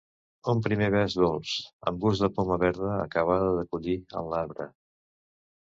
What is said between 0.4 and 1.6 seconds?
Un primer bes dolç,